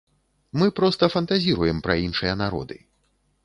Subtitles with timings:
[0.61, 2.83] Мы проста фантазіруем пра іншыя народы.